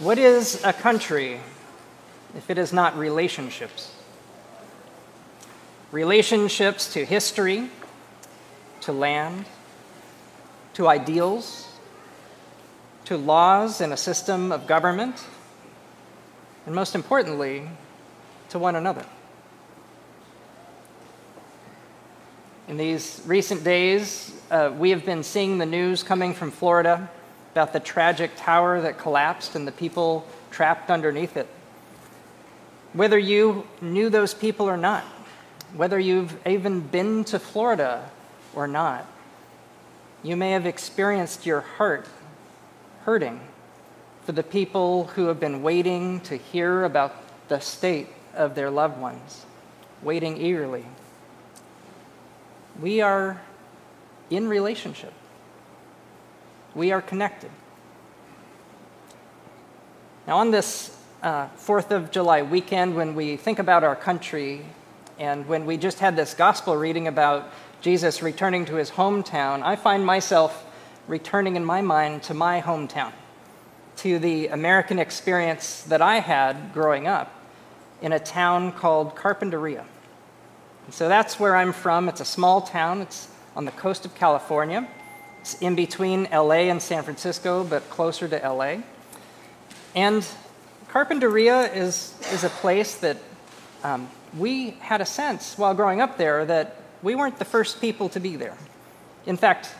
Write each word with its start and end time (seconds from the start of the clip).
What 0.00 0.16
is 0.16 0.64
a 0.64 0.72
country 0.72 1.40
if 2.34 2.48
it 2.48 2.56
is 2.56 2.72
not 2.72 2.96
relationships? 2.96 3.94
Relationships 5.92 6.90
to 6.94 7.04
history, 7.04 7.68
to 8.80 8.92
land, 8.92 9.44
to 10.72 10.88
ideals, 10.88 11.68
to 13.04 13.18
laws 13.18 13.82
and 13.82 13.92
a 13.92 13.96
system 13.98 14.52
of 14.52 14.66
government, 14.66 15.22
and 16.64 16.74
most 16.74 16.94
importantly, 16.94 17.68
to 18.48 18.58
one 18.58 18.76
another. 18.76 19.04
In 22.68 22.78
these 22.78 23.20
recent 23.26 23.64
days, 23.64 24.34
uh, 24.50 24.72
we 24.78 24.88
have 24.88 25.04
been 25.04 25.22
seeing 25.22 25.58
the 25.58 25.66
news 25.66 26.02
coming 26.02 26.32
from 26.32 26.50
Florida 26.50 27.10
about 27.52 27.72
the 27.72 27.80
tragic 27.80 28.30
tower 28.36 28.80
that 28.80 28.98
collapsed 28.98 29.54
and 29.54 29.66
the 29.66 29.72
people 29.72 30.26
trapped 30.50 30.90
underneath 30.90 31.36
it. 31.36 31.48
Whether 32.92 33.18
you 33.18 33.66
knew 33.80 34.10
those 34.10 34.34
people 34.34 34.68
or 34.68 34.76
not, 34.76 35.04
whether 35.74 35.98
you've 35.98 36.36
even 36.46 36.80
been 36.80 37.24
to 37.24 37.38
Florida 37.38 38.08
or 38.54 38.66
not, 38.66 39.06
you 40.22 40.36
may 40.36 40.50
have 40.52 40.66
experienced 40.66 41.46
your 41.46 41.60
heart 41.60 42.06
hurting 43.04 43.40
for 44.24 44.32
the 44.32 44.42
people 44.42 45.04
who 45.08 45.26
have 45.26 45.40
been 45.40 45.62
waiting 45.62 46.20
to 46.20 46.36
hear 46.36 46.84
about 46.84 47.14
the 47.48 47.60
state 47.60 48.08
of 48.34 48.54
their 48.54 48.70
loved 48.70 49.00
ones, 49.00 49.44
waiting 50.02 50.36
eagerly 50.36 50.84
we 52.80 53.00
are 53.00 53.40
in 54.30 54.48
relationship, 54.48 55.12
we 56.74 56.92
are 56.92 57.02
connected. 57.02 57.50
Now, 60.26 60.38
on 60.38 60.50
this 60.50 60.96
uh, 61.22 61.48
4th 61.56 61.90
of 61.90 62.10
July 62.10 62.42
weekend, 62.42 62.94
when 62.94 63.14
we 63.14 63.36
think 63.36 63.58
about 63.58 63.84
our 63.84 63.96
country 63.96 64.64
and 65.18 65.46
when 65.46 65.66
we 65.66 65.76
just 65.76 65.98
had 65.98 66.16
this 66.16 66.34
gospel 66.34 66.76
reading 66.76 67.08
about 67.08 67.50
Jesus 67.80 68.22
returning 68.22 68.64
to 68.66 68.76
his 68.76 68.90
hometown, 68.90 69.62
I 69.62 69.76
find 69.76 70.04
myself 70.04 70.66
returning 71.08 71.56
in 71.56 71.64
my 71.64 71.80
mind 71.80 72.22
to 72.24 72.34
my 72.34 72.60
hometown, 72.60 73.12
to 73.96 74.18
the 74.18 74.48
American 74.48 74.98
experience 74.98 75.82
that 75.82 76.00
I 76.00 76.20
had 76.20 76.72
growing 76.72 77.06
up 77.06 77.32
in 78.00 78.12
a 78.12 78.18
town 78.18 78.72
called 78.72 79.14
Carpinteria. 79.16 79.84
And 80.86 80.94
so 80.94 81.08
that's 81.08 81.38
where 81.38 81.56
I'm 81.56 81.72
from. 81.72 82.08
It's 82.08 82.20
a 82.20 82.24
small 82.24 82.60
town, 82.60 83.02
it's 83.02 83.28
on 83.56 83.64
the 83.64 83.72
coast 83.72 84.04
of 84.04 84.14
California. 84.14 84.88
It's 85.40 85.54
in 85.62 85.74
between 85.74 86.28
LA 86.30 86.68
and 86.68 86.82
San 86.82 87.02
Francisco, 87.02 87.64
but 87.64 87.88
closer 87.88 88.28
to 88.28 88.36
LA. 88.36 88.82
And 89.96 90.26
Carpinteria 90.90 91.74
is, 91.74 92.14
is 92.30 92.44
a 92.44 92.50
place 92.50 92.96
that 92.96 93.16
um, 93.82 94.10
we 94.36 94.72
had 94.80 95.00
a 95.00 95.06
sense 95.06 95.56
while 95.56 95.72
growing 95.72 96.02
up 96.02 96.18
there 96.18 96.44
that 96.44 96.76
we 97.02 97.14
weren't 97.14 97.38
the 97.38 97.46
first 97.46 97.80
people 97.80 98.10
to 98.10 98.20
be 98.20 98.36
there. 98.36 98.56
In 99.24 99.38
fact, 99.38 99.70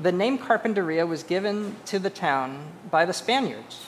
the 0.00 0.12
name 0.12 0.38
Carpinteria 0.38 1.06
was 1.06 1.24
given 1.24 1.74
to 1.86 1.98
the 1.98 2.10
town 2.10 2.64
by 2.88 3.04
the 3.04 3.12
Spaniards. 3.12 3.86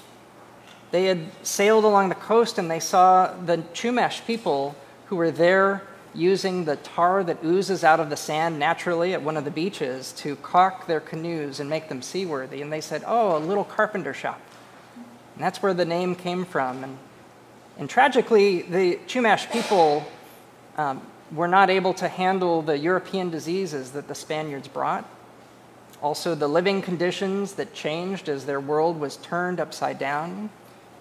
They 0.91 1.05
had 1.05 1.27
sailed 1.45 1.85
along 1.85 2.09
the 2.09 2.17
coast 2.17 2.59
and 2.59 2.69
they 2.69 2.81
saw 2.81 3.33
the 3.35 3.59
Chumash 3.73 4.27
people 4.27 4.75
who 5.07 5.17
were 5.17 5.31
there 5.31 5.83
using 6.15 6.65
the 6.65 6.77
tar 6.77 7.25
that 7.25 7.45
oozes 7.45 7.83
out 7.83 8.01
of 8.01 8.09
the 8.09 8.17
sand 8.17 8.59
naturally 8.59 9.13
at 9.15 9.23
one 9.23 9.37
of 9.37 9.45
the 9.45 9.51
beaches 9.51 10.13
to 10.13 10.37
caulk 10.37 10.87
their 10.87 11.01
canoes 11.01 11.61
and 11.61 11.69
make 11.69 11.89
them 11.89 12.03
seaworthy. 12.03 12.63
And 12.63 12.73
they 12.73 12.81
said, 12.81 13.03
Oh, 13.07 13.37
a 13.37 13.39
little 13.39 13.65
carpenter 13.65 14.15
shop. 14.15 14.41
And 15.35 15.43
that's 15.43 15.63
where 15.63 15.75
the 15.75 15.85
name 15.85 16.15
came 16.15 16.45
from. 16.45 16.85
And, 16.85 16.99
and 17.79 17.91
tragically, 17.91 18.63
the 18.63 18.97
Chumash 19.07 19.51
people 19.51 20.07
um, 20.77 21.03
were 21.33 21.49
not 21.49 21.71
able 21.71 21.95
to 21.95 22.09
handle 22.09 22.63
the 22.63 22.79
European 22.79 23.31
diseases 23.31 23.91
that 23.93 24.07
the 24.07 24.15
Spaniards 24.15 24.69
brought. 24.69 25.09
Also, 26.03 26.35
the 26.35 26.49
living 26.49 26.83
conditions 26.83 27.55
that 27.55 27.75
changed 27.75 28.29
as 28.29 28.45
their 28.45 28.61
world 28.61 29.01
was 29.01 29.17
turned 29.17 29.59
upside 29.59 29.99
down 29.99 30.51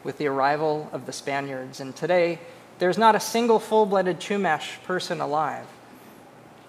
with 0.03 0.17
the 0.17 0.27
arrival 0.27 0.89
of 0.91 1.05
the 1.05 1.11
Spaniards. 1.11 1.79
And 1.79 1.95
today, 1.95 2.39
there's 2.83 2.97
not 2.97 3.15
a 3.15 3.19
single 3.21 3.59
full 3.59 3.85
blooded 3.85 4.19
Chumash 4.19 4.83
person 4.83 5.21
alive. 5.21 5.65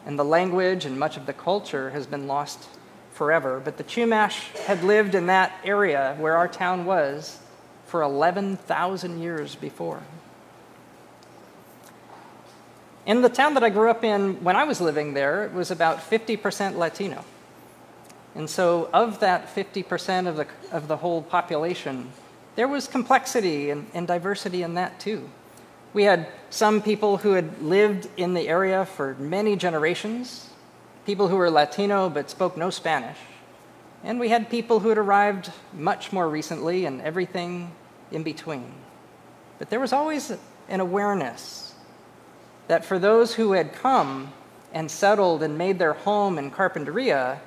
And 0.07 0.17
the 0.17 0.25
language 0.25 0.85
and 0.85 0.97
much 0.97 1.17
of 1.17 1.27
the 1.27 1.33
culture 1.33 1.91
has 1.91 2.07
been 2.07 2.29
lost 2.29 2.69
forever. 3.15 3.61
But 3.65 3.79
the 3.79 3.83
Chumash 3.83 4.57
had 4.59 4.85
lived 4.85 5.17
in 5.17 5.27
that 5.27 5.51
area 5.65 6.15
where 6.21 6.37
our 6.37 6.47
town 6.47 6.85
was 6.85 7.41
for 7.87 8.01
11,000 8.01 9.21
years 9.21 9.57
before. 9.57 10.03
In 13.07 13.21
the 13.23 13.29
town 13.29 13.55
that 13.55 13.65
I 13.65 13.69
grew 13.69 13.91
up 13.91 14.05
in 14.05 14.45
when 14.45 14.55
I 14.55 14.63
was 14.63 14.81
living 14.81 15.15
there, 15.15 15.45
it 15.45 15.53
was 15.53 15.73
about 15.73 15.99
50% 15.99 16.77
Latino. 16.77 17.25
And 18.37 18.49
so, 18.49 18.89
of 18.93 19.19
that 19.19 19.53
50% 19.53 20.29
of 20.29 20.37
the, 20.37 20.47
of 20.71 20.87
the 20.87 20.99
whole 20.99 21.23
population, 21.23 22.13
there 22.55 22.69
was 22.69 22.87
complexity 22.87 23.71
and, 23.71 23.89
and 23.93 24.07
diversity 24.07 24.63
in 24.63 24.75
that 24.75 25.01
too. 25.01 25.29
We 25.94 26.03
had 26.03 26.27
some 26.50 26.82
people 26.82 27.19
who 27.19 27.32
had 27.32 27.62
lived 27.62 28.09
in 28.16 28.34
the 28.34 28.49
area 28.49 28.84
for 28.84 29.15
many 29.15 29.55
generations, 29.55 30.50
people 31.06 31.28
who 31.28 31.37
were 31.37 31.50
Latino 31.50 32.10
but 32.10 32.28
spoke 32.28 32.56
no 32.56 32.69
Spanish. 32.69 33.16
And 34.03 34.19
we 34.19 34.28
had 34.28 34.50
people 34.50 34.81
who 34.81 34.88
had 34.88 34.99
arrived 34.99 35.53
much 35.72 36.12
more 36.12 36.28
recently 36.28 36.84
and 36.84 37.00
everything 37.00 37.71
in 38.10 38.25
between. 38.25 38.75
But 39.60 39.71
there 39.71 39.78
was 39.78 39.93
always 39.93 40.33
an 40.69 40.81
awareness 40.81 41.75
that 42.66 42.84
for 42.84 42.99
those 42.99 43.34
who 43.34 43.53
had 43.53 43.72
come 43.72 44.33
and 44.72 44.91
settled 44.91 45.44
and 45.44 45.56
made 45.56 45.78
their 45.78 45.93
home 45.93 46.38
in 46.38 46.50
Carpinteria, 46.50 47.38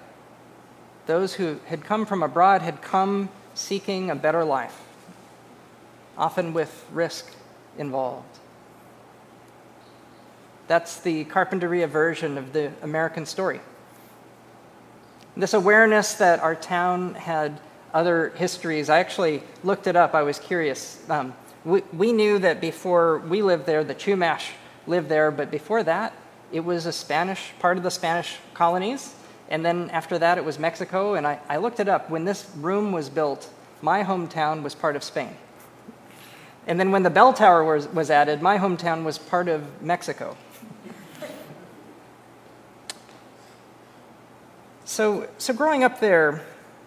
those 1.06 1.34
who 1.34 1.60
had 1.66 1.84
come 1.84 2.06
from 2.06 2.24
abroad 2.24 2.62
had 2.62 2.82
come 2.82 3.28
seeking 3.54 4.10
a 4.10 4.16
better 4.16 4.46
life, 4.46 4.80
often 6.18 6.54
with 6.54 6.86
risk 6.94 7.34
involved. 7.78 8.40
That's 10.68 11.00
the 11.00 11.26
Carpinteria 11.26 11.88
version 11.88 12.38
of 12.38 12.54
the 12.54 12.72
American 12.82 13.26
story. 13.26 13.62
This 15.36 15.54
awareness 15.54 16.16
that 16.16 16.40
our 16.40 16.56
town 16.56 17.14
had 17.14 17.60
other 17.94 18.30
histories, 18.36 18.90
I 18.90 19.00
actually 19.00 19.44
looked 19.64 19.88
it 19.88 19.96
up, 19.96 20.14
I 20.14 20.24
was 20.24 20.40
curious. 20.40 21.02
Um, 21.10 21.34
we, 21.64 21.82
we 21.94 22.12
knew 22.12 22.40
that 22.40 22.60
before 22.60 23.20
we 23.20 23.42
lived 23.42 23.66
there, 23.66 23.84
the 23.84 23.96
Chumash 23.96 24.50
lived 24.88 25.10
there, 25.10 25.32
but 25.32 25.52
before 25.52 25.84
that, 25.84 26.14
it 26.52 26.62
was 26.62 26.86
a 26.86 26.92
Spanish, 26.92 27.52
part 27.60 27.78
of 27.78 27.84
the 27.84 27.92
Spanish 27.92 28.38
colonies. 28.54 29.14
And 29.50 29.66
then 29.66 29.90
after 29.92 30.18
that, 30.20 30.38
it 30.38 30.46
was 30.46 30.60
Mexico. 30.60 31.16
And 31.16 31.26
I, 31.26 31.40
I 31.50 31.58
looked 31.58 31.80
it 31.80 31.88
up. 31.88 32.10
When 32.10 32.26
this 32.26 32.50
room 32.58 32.92
was 32.92 33.10
built, 33.10 33.50
my 33.82 34.04
hometown 34.04 34.64
was 34.64 34.76
part 34.76 34.96
of 34.96 35.04
Spain. 35.04 35.36
And 36.68 36.78
then 36.78 36.92
when 36.92 37.04
the 37.04 37.10
bell 37.10 37.32
tower 37.34 37.64
was, 37.64 37.88
was 37.88 38.12
added, 38.12 38.42
my 38.42 38.58
hometown 38.58 39.04
was 39.04 39.18
part 39.18 39.48
of 39.48 39.82
Mexico. 39.82 40.36
So, 44.84 45.28
so 45.38 45.54
growing 45.54 45.84
up 45.84 46.00
there, 46.00 46.44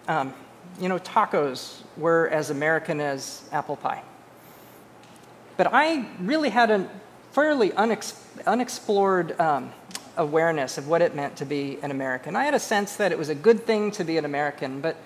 um, 0.07 0.33
you 0.79 0.87
know, 0.87 0.99
tacos 0.99 1.81
were 1.97 2.29
as 2.29 2.49
American 2.49 2.99
as 2.99 3.47
apple 3.51 3.75
pie. 3.75 4.03
But 5.57 5.73
I 5.73 6.07
really 6.19 6.49
had 6.49 6.71
a 6.71 6.89
fairly 7.31 7.69
unex- 7.71 8.19
unexplored 8.45 9.39
um, 9.39 9.71
awareness 10.17 10.77
of 10.77 10.87
what 10.87 11.01
it 11.01 11.15
meant 11.15 11.35
to 11.37 11.45
be 11.45 11.77
an 11.81 11.91
American. 11.91 12.35
I 12.35 12.43
had 12.43 12.53
a 12.53 12.59
sense 12.59 12.95
that 12.97 13.11
it 13.11 13.17
was 13.17 13.29
a 13.29 13.35
good 13.35 13.65
thing 13.65 13.91
to 13.91 14.03
be 14.03 14.17
an 14.17 14.25
American, 14.25 14.81
but, 14.81 14.97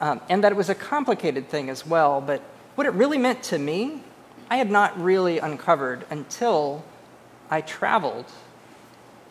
um, 0.00 0.20
and 0.28 0.42
that 0.42 0.52
it 0.52 0.56
was 0.56 0.68
a 0.68 0.74
complicated 0.74 1.48
thing 1.48 1.68
as 1.68 1.86
well. 1.86 2.20
But 2.20 2.40
what 2.74 2.86
it 2.86 2.92
really 2.94 3.18
meant 3.18 3.42
to 3.44 3.58
me, 3.58 4.02
I 4.48 4.56
had 4.56 4.70
not 4.70 5.00
really 5.00 5.38
uncovered 5.38 6.06
until 6.10 6.84
I 7.50 7.60
traveled 7.60 8.26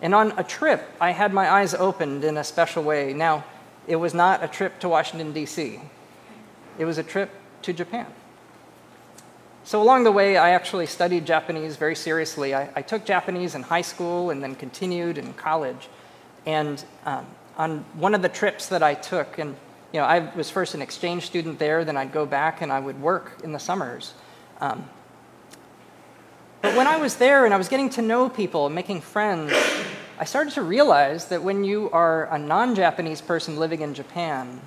and 0.01 0.13
on 0.13 0.33
a 0.38 0.44
trip, 0.44 0.88
I 1.00 1.12
had 1.12 1.33
my 1.33 1.50
eyes 1.50 1.73
opened 1.73 2.23
in 2.23 2.38
a 2.38 2.44
special 2.44 2.83
way. 2.83 3.13
Now, 3.13 3.44
it 3.88 3.95
was 3.95 4.13
not 4.13 4.44
a 4.44 4.47
trip 4.47 4.79
to 4.79 4.89
Washington, 4.89 5.31
D.C., 5.31 5.79
it 6.77 6.85
was 6.85 6.97
a 6.97 7.03
trip 7.03 7.31
to 7.62 7.71
Japan. 7.71 8.06
So, 9.63 9.81
along 9.81 10.03
the 10.03 10.12
way, 10.12 10.35
I 10.35 10.50
actually 10.50 10.85
studied 10.85 11.25
Japanese 11.25 11.77
very 11.77 11.95
seriously. 11.95 12.53
I, 12.53 12.69
I 12.75 12.81
took 12.81 13.06
Japanese 13.06 13.56
in 13.56 13.63
high 13.63 13.81
school 13.81 14.29
and 14.29 14.44
then 14.44 14.56
continued 14.56 15.17
in 15.17 15.33
college. 15.33 15.88
And 16.45 16.83
um, 17.06 17.25
on 17.57 17.85
one 17.94 18.13
of 18.13 18.21
the 18.21 18.29
trips 18.29 18.67
that 18.67 18.83
I 18.83 18.94
took, 18.94 19.39
and 19.39 19.56
you 19.94 20.01
know, 20.01 20.06
I 20.06 20.19
was 20.35 20.50
first 20.50 20.75
an 20.75 20.81
exchange 20.81 21.25
student 21.25 21.57
there, 21.57 21.85
then 21.85 21.95
I'd 21.95 22.12
go 22.12 22.25
back 22.25 22.62
and 22.62 22.71
I 22.71 22.79
would 22.79 23.01
work 23.01 23.39
in 23.44 23.53
the 23.53 23.59
summers. 23.59 24.13
Um, 24.59 24.88
but 26.65 26.75
when 26.75 26.88
I 26.88 26.97
was 26.97 27.17
there 27.17 27.45
and 27.45 27.53
I 27.53 27.57
was 27.57 27.69
getting 27.69 27.91
to 27.91 28.01
know 28.01 28.27
people 28.27 28.65
and 28.65 28.73
making 28.73 29.01
friends, 29.01 29.53
I 30.17 30.25
started 30.25 30.53
to 30.53 30.63
realize 30.63 31.25
that 31.25 31.44
when 31.44 31.63
you 31.63 31.91
are 31.91 32.25
a 32.33 32.39
non 32.39 32.73
Japanese 32.73 33.21
person 33.21 33.57
living 33.57 33.81
in 33.81 33.94
Japan, 33.94 34.62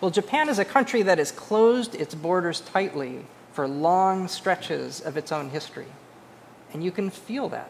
well, 0.00 0.10
Japan 0.10 0.48
is 0.48 0.58
a 0.58 0.64
country 0.64 1.02
that 1.02 1.18
has 1.18 1.30
closed 1.30 1.96
its 1.96 2.14
borders 2.14 2.62
tightly 2.62 3.26
for 3.52 3.68
long 3.68 4.26
stretches 4.26 5.02
of 5.02 5.18
its 5.18 5.32
own 5.32 5.50
history. 5.50 5.88
And 6.72 6.82
you 6.82 6.90
can 6.90 7.10
feel 7.10 7.50
that. 7.50 7.68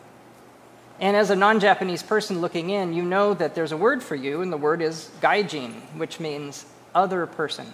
And 1.00 1.16
as 1.16 1.30
a 1.30 1.36
non 1.36 1.58
Japanese 1.58 2.04
person 2.04 2.40
looking 2.40 2.70
in, 2.70 2.92
you 2.92 3.02
know 3.02 3.34
that 3.34 3.56
there's 3.56 3.72
a 3.72 3.76
word 3.76 4.04
for 4.04 4.14
you, 4.14 4.40
and 4.40 4.52
the 4.52 4.56
word 4.56 4.82
is 4.82 5.10
gaijin, 5.20 5.72
which 5.96 6.20
means 6.20 6.64
other 6.94 7.26
person, 7.26 7.66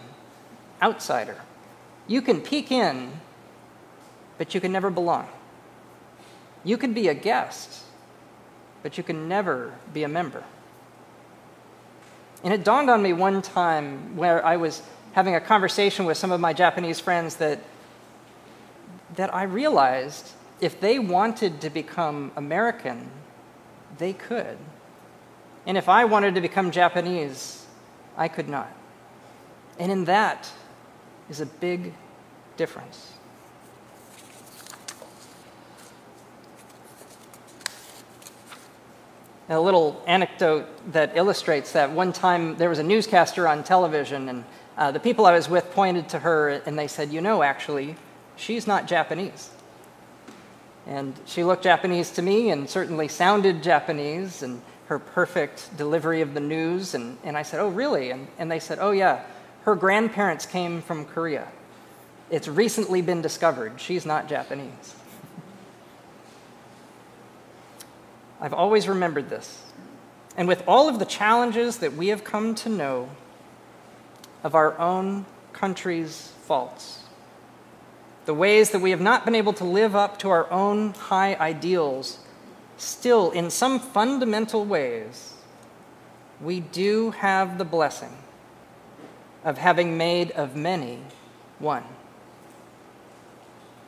outsider. 0.80 1.36
You 2.06 2.22
can 2.22 2.40
peek 2.40 2.72
in, 2.72 3.12
but 4.38 4.54
you 4.54 4.62
can 4.62 4.72
never 4.72 4.88
belong. 4.88 5.28
You 6.64 6.76
could 6.76 6.94
be 6.94 7.08
a 7.08 7.14
guest, 7.14 7.82
but 8.82 8.98
you 8.98 9.04
can 9.04 9.28
never 9.28 9.72
be 9.92 10.02
a 10.02 10.08
member. 10.08 10.44
And 12.42 12.54
it 12.54 12.64
dawned 12.64 12.88
on 12.90 13.02
me 13.02 13.12
one 13.12 13.42
time 13.42 14.16
where 14.16 14.44
I 14.44 14.56
was 14.56 14.82
having 15.12 15.34
a 15.34 15.40
conversation 15.40 16.04
with 16.04 16.16
some 16.16 16.32
of 16.32 16.40
my 16.40 16.52
Japanese 16.52 17.00
friends 17.00 17.36
that, 17.36 17.60
that 19.16 19.34
I 19.34 19.42
realized 19.42 20.32
if 20.60 20.80
they 20.80 20.98
wanted 20.98 21.60
to 21.62 21.70
become 21.70 22.32
American, 22.36 23.10
they 23.98 24.12
could. 24.12 24.56
And 25.66 25.76
if 25.76 25.88
I 25.88 26.04
wanted 26.04 26.34
to 26.34 26.40
become 26.40 26.70
Japanese, 26.70 27.66
I 28.16 28.28
could 28.28 28.48
not. 28.48 28.70
And 29.78 29.90
in 29.90 30.04
that 30.04 30.50
is 31.28 31.40
a 31.40 31.46
big 31.46 31.94
difference. 32.56 33.14
A 39.50 39.60
little 39.60 40.00
anecdote 40.06 40.66
that 40.92 41.16
illustrates 41.16 41.72
that. 41.72 41.90
One 41.90 42.12
time 42.12 42.56
there 42.56 42.68
was 42.68 42.78
a 42.78 42.84
newscaster 42.84 43.48
on 43.48 43.64
television, 43.64 44.28
and 44.28 44.44
uh, 44.78 44.92
the 44.92 45.00
people 45.00 45.26
I 45.26 45.32
was 45.32 45.48
with 45.48 45.72
pointed 45.72 46.08
to 46.10 46.20
her 46.20 46.48
and 46.48 46.78
they 46.78 46.86
said, 46.86 47.12
You 47.12 47.20
know, 47.20 47.42
actually, 47.42 47.96
she's 48.36 48.66
not 48.66 48.86
Japanese. 48.86 49.50
And 50.86 51.14
she 51.26 51.44
looked 51.44 51.64
Japanese 51.64 52.10
to 52.12 52.22
me 52.22 52.50
and 52.50 52.68
certainly 52.68 53.08
sounded 53.08 53.62
Japanese, 53.62 54.42
and 54.42 54.62
her 54.86 54.98
perfect 54.98 55.76
delivery 55.76 56.20
of 56.20 56.34
the 56.34 56.40
news. 56.40 56.94
And, 56.94 57.18
and 57.24 57.36
I 57.36 57.42
said, 57.42 57.60
Oh, 57.60 57.68
really? 57.68 58.10
And, 58.10 58.28
and 58.38 58.50
they 58.50 58.60
said, 58.60 58.78
Oh, 58.80 58.92
yeah, 58.92 59.24
her 59.62 59.74
grandparents 59.74 60.46
came 60.46 60.80
from 60.80 61.04
Korea. 61.04 61.48
It's 62.30 62.46
recently 62.46 63.02
been 63.02 63.20
discovered. 63.20 63.80
She's 63.80 64.06
not 64.06 64.28
Japanese. 64.28 64.94
I've 68.40 68.54
always 68.54 68.88
remembered 68.88 69.28
this. 69.28 69.62
And 70.36 70.48
with 70.48 70.62
all 70.66 70.88
of 70.88 70.98
the 70.98 71.04
challenges 71.04 71.78
that 71.78 71.94
we 71.94 72.08
have 72.08 72.24
come 72.24 72.54
to 72.56 72.68
know 72.68 73.10
of 74.42 74.54
our 74.54 74.78
own 74.78 75.26
country's 75.52 76.32
faults, 76.42 77.04
the 78.24 78.34
ways 78.34 78.70
that 78.70 78.78
we 78.80 78.90
have 78.90 79.00
not 79.00 79.24
been 79.24 79.34
able 79.34 79.52
to 79.54 79.64
live 79.64 79.94
up 79.94 80.18
to 80.20 80.30
our 80.30 80.50
own 80.50 80.94
high 80.94 81.34
ideals, 81.34 82.20
still, 82.76 83.30
in 83.30 83.50
some 83.50 83.78
fundamental 83.78 84.64
ways, 84.64 85.34
we 86.40 86.60
do 86.60 87.10
have 87.10 87.58
the 87.58 87.64
blessing 87.64 88.16
of 89.44 89.58
having 89.58 89.98
made 89.98 90.30
of 90.32 90.56
many 90.56 91.00
one. 91.58 91.84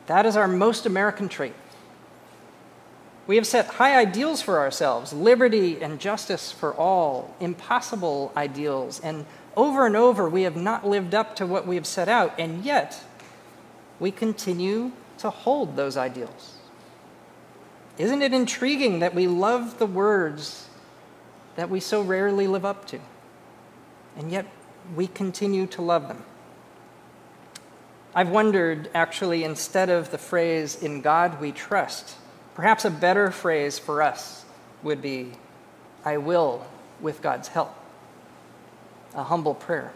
That 0.07 0.25
is 0.25 0.35
our 0.35 0.47
most 0.47 0.85
American 0.85 1.29
trait. 1.29 1.53
We 3.25 3.37
have 3.37 3.47
set 3.47 3.67
high 3.67 3.97
ideals 3.97 4.41
for 4.41 4.59
ourselves 4.59 5.13
liberty 5.13 5.81
and 5.81 5.99
justice 5.99 6.51
for 6.51 6.73
all, 6.73 7.35
impossible 7.39 8.33
ideals, 8.35 8.99
and 8.99 9.25
over 9.55 9.85
and 9.85 9.95
over 9.95 10.27
we 10.27 10.43
have 10.43 10.57
not 10.57 10.85
lived 10.87 11.15
up 11.15 11.35
to 11.37 11.45
what 11.45 11.65
we 11.65 11.75
have 11.75 11.87
set 11.87 12.09
out, 12.09 12.33
and 12.37 12.65
yet 12.65 13.01
we 13.99 14.11
continue 14.11 14.91
to 15.19 15.29
hold 15.29 15.75
those 15.75 15.95
ideals. 15.95 16.55
Isn't 17.97 18.21
it 18.21 18.33
intriguing 18.33 18.99
that 18.99 19.13
we 19.13 19.27
love 19.27 19.77
the 19.77 19.85
words 19.85 20.67
that 21.55 21.69
we 21.69 21.79
so 21.79 22.01
rarely 22.01 22.47
live 22.47 22.65
up 22.65 22.85
to, 22.87 22.99
and 24.17 24.31
yet 24.31 24.47
we 24.95 25.07
continue 25.07 25.67
to 25.67 25.81
love 25.81 26.07
them? 26.07 26.25
I've 28.15 28.29
wondered, 28.29 28.89
actually, 28.93 29.43
instead 29.43 29.89
of 29.89 30.11
the 30.11 30.17
phrase, 30.17 30.75
in 30.75 31.01
God 31.01 31.39
we 31.39 31.51
trust, 31.51 32.17
Perhaps 32.55 32.85
a 32.85 32.89
better 32.91 33.31
phrase 33.31 33.79
for 33.79 34.01
us 34.01 34.45
would 34.83 35.01
be, 35.01 35.31
I 36.05 36.17
will 36.17 36.65
with 37.01 37.21
God's 37.21 37.47
help. 37.47 37.73
A 39.15 39.23
humble 39.23 39.55
prayer. 39.55 39.93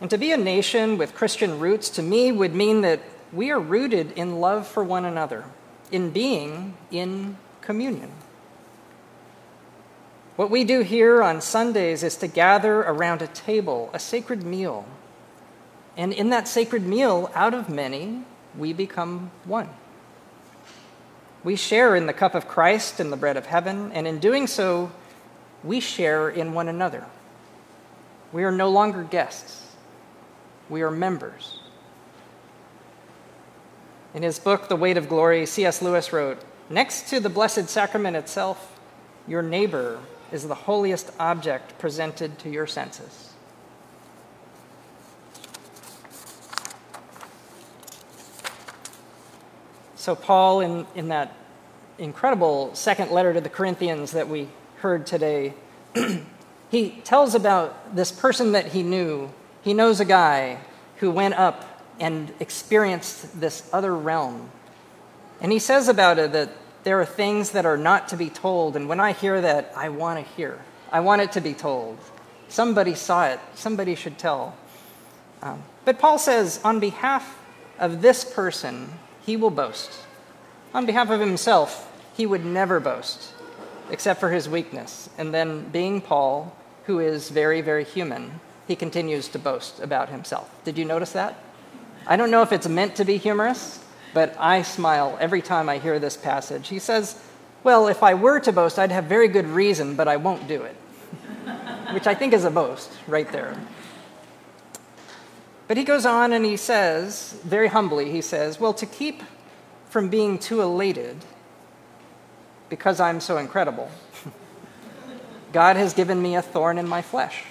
And 0.00 0.08
to 0.10 0.18
be 0.18 0.32
a 0.32 0.36
nation 0.36 0.96
with 0.96 1.14
Christian 1.14 1.58
roots, 1.58 1.90
to 1.90 2.02
me, 2.02 2.30
would 2.30 2.54
mean 2.54 2.82
that 2.82 3.00
we 3.32 3.50
are 3.50 3.58
rooted 3.58 4.12
in 4.12 4.40
love 4.40 4.66
for 4.66 4.84
one 4.84 5.04
another, 5.04 5.44
in 5.90 6.10
being 6.10 6.74
in 6.90 7.36
communion. 7.60 8.12
What 10.36 10.50
we 10.50 10.62
do 10.62 10.82
here 10.82 11.22
on 11.22 11.40
Sundays 11.40 12.04
is 12.04 12.16
to 12.18 12.28
gather 12.28 12.78
around 12.80 13.22
a 13.22 13.26
table, 13.26 13.90
a 13.92 13.98
sacred 13.98 14.44
meal. 14.44 14.86
And 15.96 16.12
in 16.12 16.30
that 16.30 16.46
sacred 16.46 16.86
meal, 16.86 17.30
out 17.34 17.54
of 17.54 17.68
many, 17.68 18.22
we 18.56 18.72
become 18.72 19.32
one. 19.44 19.68
We 21.44 21.56
share 21.56 21.94
in 21.94 22.06
the 22.06 22.12
cup 22.12 22.34
of 22.34 22.48
Christ 22.48 23.00
and 23.00 23.12
the 23.12 23.16
bread 23.16 23.36
of 23.36 23.46
heaven, 23.46 23.92
and 23.92 24.06
in 24.06 24.18
doing 24.18 24.46
so, 24.46 24.90
we 25.62 25.80
share 25.80 26.28
in 26.28 26.52
one 26.52 26.68
another. 26.68 27.04
We 28.32 28.44
are 28.44 28.52
no 28.52 28.68
longer 28.68 29.02
guests, 29.04 29.74
we 30.68 30.82
are 30.82 30.90
members. 30.90 31.60
In 34.14 34.22
his 34.22 34.38
book, 34.38 34.68
The 34.68 34.76
Weight 34.76 34.96
of 34.96 35.08
Glory, 35.08 35.46
C.S. 35.46 35.82
Lewis 35.82 36.12
wrote 36.12 36.38
Next 36.70 37.08
to 37.10 37.20
the 37.20 37.28
Blessed 37.28 37.68
Sacrament 37.68 38.16
itself, 38.16 38.78
your 39.26 39.42
neighbor 39.42 40.00
is 40.32 40.48
the 40.48 40.54
holiest 40.54 41.10
object 41.18 41.78
presented 41.78 42.38
to 42.40 42.50
your 42.50 42.66
senses. 42.66 43.27
So, 50.08 50.16
Paul, 50.16 50.62
in, 50.62 50.86
in 50.94 51.08
that 51.08 51.34
incredible 51.98 52.74
second 52.74 53.10
letter 53.10 53.34
to 53.34 53.42
the 53.42 53.50
Corinthians 53.50 54.12
that 54.12 54.26
we 54.26 54.48
heard 54.76 55.06
today, 55.06 55.52
he 56.70 57.02
tells 57.04 57.34
about 57.34 57.94
this 57.94 58.10
person 58.10 58.52
that 58.52 58.68
he 58.68 58.82
knew. 58.82 59.28
He 59.60 59.74
knows 59.74 60.00
a 60.00 60.06
guy 60.06 60.60
who 60.96 61.10
went 61.10 61.34
up 61.34 61.84
and 62.00 62.32
experienced 62.40 63.38
this 63.38 63.68
other 63.70 63.94
realm. 63.94 64.50
And 65.42 65.52
he 65.52 65.58
says 65.58 65.88
about 65.88 66.18
it 66.18 66.32
that 66.32 66.52
there 66.84 66.98
are 66.98 67.04
things 67.04 67.50
that 67.50 67.66
are 67.66 67.76
not 67.76 68.08
to 68.08 68.16
be 68.16 68.30
told. 68.30 68.76
And 68.76 68.88
when 68.88 69.00
I 69.00 69.12
hear 69.12 69.42
that, 69.42 69.74
I 69.76 69.90
want 69.90 70.24
to 70.24 70.34
hear. 70.36 70.58
I 70.90 71.00
want 71.00 71.20
it 71.20 71.32
to 71.32 71.42
be 71.42 71.52
told. 71.52 71.98
Somebody 72.48 72.94
saw 72.94 73.26
it, 73.26 73.40
somebody 73.54 73.94
should 73.94 74.16
tell. 74.16 74.56
Um, 75.42 75.64
but 75.84 75.98
Paul 75.98 76.18
says, 76.18 76.62
on 76.64 76.80
behalf 76.80 77.38
of 77.78 78.00
this 78.00 78.24
person, 78.24 78.88
he 79.28 79.36
will 79.36 79.50
boast. 79.50 79.90
On 80.72 80.86
behalf 80.86 81.10
of 81.10 81.20
himself, 81.20 81.92
he 82.16 82.24
would 82.24 82.46
never 82.46 82.80
boast, 82.80 83.34
except 83.90 84.18
for 84.18 84.30
his 84.30 84.48
weakness. 84.48 85.10
And 85.18 85.34
then, 85.34 85.68
being 85.68 86.00
Paul, 86.00 86.56
who 86.84 86.98
is 86.98 87.28
very, 87.28 87.60
very 87.60 87.84
human, 87.84 88.40
he 88.66 88.74
continues 88.74 89.28
to 89.28 89.38
boast 89.38 89.80
about 89.80 90.08
himself. 90.08 90.48
Did 90.64 90.78
you 90.78 90.86
notice 90.86 91.12
that? 91.12 91.36
I 92.06 92.16
don't 92.16 92.30
know 92.30 92.40
if 92.40 92.52
it's 92.52 92.66
meant 92.66 92.96
to 92.96 93.04
be 93.04 93.18
humorous, 93.18 93.84
but 94.14 94.34
I 94.40 94.62
smile 94.62 95.18
every 95.20 95.42
time 95.42 95.68
I 95.68 95.76
hear 95.76 95.98
this 95.98 96.16
passage. 96.16 96.68
He 96.68 96.78
says, 96.78 97.22
Well, 97.62 97.86
if 97.86 98.02
I 98.02 98.14
were 98.14 98.40
to 98.40 98.50
boast, 98.50 98.78
I'd 98.78 98.92
have 98.92 99.04
very 99.04 99.28
good 99.28 99.46
reason, 99.46 99.94
but 99.94 100.08
I 100.08 100.16
won't 100.16 100.48
do 100.48 100.62
it. 100.62 100.76
Which 101.92 102.06
I 102.06 102.14
think 102.14 102.32
is 102.32 102.46
a 102.46 102.50
boast 102.50 102.90
right 103.06 103.30
there. 103.30 103.60
But 105.68 105.76
he 105.76 105.84
goes 105.84 106.06
on 106.06 106.32
and 106.32 106.46
he 106.46 106.56
says, 106.56 107.38
very 107.44 107.68
humbly, 107.68 108.10
he 108.10 108.22
says, 108.22 108.58
Well, 108.58 108.72
to 108.72 108.86
keep 108.86 109.22
from 109.90 110.08
being 110.08 110.38
too 110.38 110.62
elated 110.62 111.18
because 112.70 113.00
I'm 113.00 113.20
so 113.20 113.36
incredible, 113.36 113.90
God 115.52 115.76
has 115.76 115.92
given 115.92 116.20
me 116.20 116.34
a 116.34 116.42
thorn 116.42 116.78
in 116.78 116.88
my 116.88 117.02
flesh. 117.02 117.44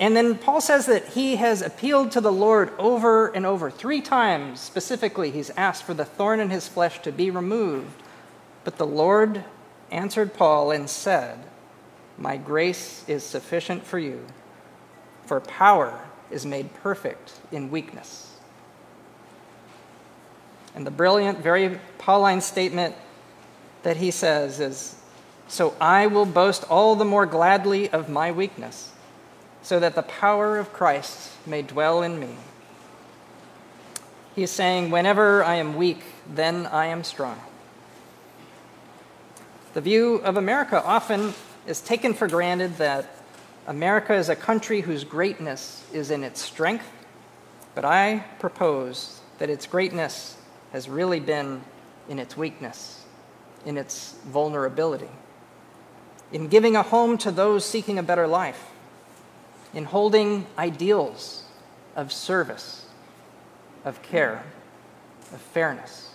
And 0.00 0.16
then 0.16 0.36
Paul 0.36 0.60
says 0.60 0.86
that 0.86 1.08
he 1.08 1.36
has 1.36 1.62
appealed 1.62 2.10
to 2.12 2.20
the 2.20 2.32
Lord 2.32 2.72
over 2.78 3.28
and 3.28 3.46
over. 3.46 3.70
Three 3.70 4.00
times 4.00 4.60
specifically, 4.60 5.30
he's 5.30 5.50
asked 5.50 5.84
for 5.84 5.94
the 5.94 6.04
thorn 6.04 6.40
in 6.40 6.50
his 6.50 6.66
flesh 6.66 7.00
to 7.02 7.12
be 7.12 7.30
removed. 7.30 8.02
But 8.64 8.76
the 8.76 8.86
Lord 8.86 9.44
answered 9.90 10.34
Paul 10.34 10.70
and 10.70 10.90
said, 10.90 11.38
My 12.18 12.36
grace 12.36 13.04
is 13.06 13.22
sufficient 13.22 13.84
for 13.84 13.98
you 13.98 14.26
for 15.26 15.40
power 15.40 16.00
is 16.30 16.44
made 16.44 16.72
perfect 16.74 17.34
in 17.52 17.70
weakness. 17.70 18.34
And 20.74 20.86
the 20.86 20.90
brilliant, 20.90 21.38
very 21.38 21.78
Pauline 21.98 22.40
statement 22.40 22.94
that 23.82 23.96
he 23.98 24.10
says 24.10 24.60
is 24.60 24.96
So 25.46 25.74
I 25.80 26.06
will 26.06 26.26
boast 26.26 26.64
all 26.68 26.96
the 26.96 27.04
more 27.04 27.26
gladly 27.26 27.88
of 27.90 28.08
my 28.08 28.32
weakness, 28.32 28.92
so 29.62 29.78
that 29.78 29.94
the 29.94 30.02
power 30.02 30.58
of 30.58 30.72
Christ 30.72 31.30
may 31.46 31.62
dwell 31.62 32.02
in 32.02 32.18
me. 32.18 32.36
He 34.34 34.42
is 34.42 34.50
saying, 34.50 34.90
Whenever 34.90 35.44
I 35.44 35.56
am 35.56 35.76
weak, 35.76 36.02
then 36.28 36.66
I 36.66 36.86
am 36.86 37.04
strong. 37.04 37.40
The 39.74 39.80
view 39.80 40.16
of 40.16 40.36
America 40.36 40.82
often 40.84 41.34
is 41.66 41.80
taken 41.80 42.14
for 42.14 42.28
granted 42.28 42.78
that 42.78 43.23
America 43.66 44.14
is 44.14 44.28
a 44.28 44.36
country 44.36 44.82
whose 44.82 45.04
greatness 45.04 45.84
is 45.92 46.10
in 46.10 46.22
its 46.22 46.40
strength, 46.40 46.90
but 47.74 47.84
I 47.84 48.24
propose 48.38 49.20
that 49.38 49.50
its 49.50 49.66
greatness 49.66 50.36
has 50.72 50.88
really 50.88 51.20
been 51.20 51.62
in 52.08 52.18
its 52.18 52.36
weakness, 52.36 53.04
in 53.64 53.76
its 53.76 54.12
vulnerability, 54.26 55.08
in 56.32 56.48
giving 56.48 56.76
a 56.76 56.82
home 56.82 57.16
to 57.18 57.30
those 57.30 57.64
seeking 57.64 57.98
a 57.98 58.02
better 58.02 58.26
life, 58.26 58.70
in 59.72 59.84
holding 59.84 60.46
ideals 60.58 61.44
of 61.96 62.12
service, 62.12 62.86
of 63.84 64.02
care, 64.02 64.44
of 65.32 65.40
fairness 65.40 66.14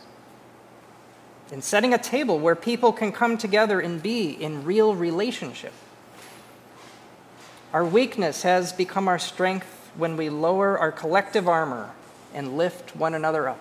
in 1.51 1.61
setting 1.61 1.93
a 1.93 1.97
table 1.97 2.39
where 2.39 2.55
people 2.55 2.93
can 2.93 3.11
come 3.11 3.37
together 3.37 3.79
and 3.79 4.01
be 4.01 4.29
in 4.29 4.63
real 4.63 4.95
relationship. 4.95 5.73
Our 7.73 7.85
weakness 7.85 8.43
has 8.43 8.73
become 8.73 9.07
our 9.07 9.19
strength 9.19 9.91
when 9.95 10.17
we 10.17 10.29
lower 10.29 10.77
our 10.77 10.91
collective 10.91 11.47
armor 11.47 11.91
and 12.33 12.57
lift 12.57 12.95
one 12.95 13.13
another 13.13 13.49
up. 13.49 13.59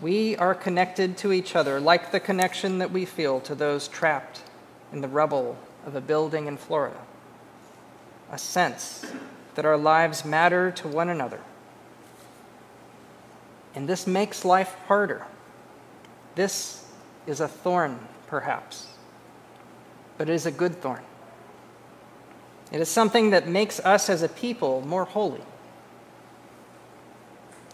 We 0.00 0.36
are 0.36 0.54
connected 0.54 1.16
to 1.18 1.32
each 1.32 1.54
other 1.54 1.80
like 1.80 2.12
the 2.12 2.20
connection 2.20 2.78
that 2.78 2.90
we 2.90 3.04
feel 3.04 3.40
to 3.40 3.54
those 3.54 3.88
trapped 3.88 4.42
in 4.92 5.00
the 5.00 5.08
rubble 5.08 5.56
of 5.86 5.94
a 5.94 6.00
building 6.00 6.46
in 6.46 6.56
Florida. 6.56 7.00
A 8.30 8.38
sense 8.38 9.04
that 9.54 9.64
our 9.64 9.76
lives 9.76 10.24
matter 10.24 10.70
to 10.72 10.88
one 10.88 11.08
another 11.08 11.40
and 13.74 13.88
this 13.88 14.06
makes 14.06 14.44
life 14.44 14.76
harder. 14.86 15.26
This 16.34 16.84
is 17.26 17.40
a 17.40 17.48
thorn, 17.48 17.98
perhaps, 18.26 18.86
but 20.18 20.28
it 20.28 20.32
is 20.32 20.46
a 20.46 20.50
good 20.50 20.80
thorn. 20.80 21.02
It 22.70 22.80
is 22.80 22.88
something 22.88 23.30
that 23.30 23.46
makes 23.46 23.80
us 23.80 24.08
as 24.08 24.22
a 24.22 24.28
people 24.28 24.80
more 24.86 25.04
holy, 25.04 25.42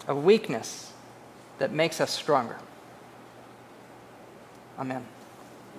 a 0.06 0.14
weakness 0.14 0.92
that 1.58 1.72
makes 1.72 2.00
us 2.00 2.10
stronger. 2.10 2.56
Amen. 4.78 5.04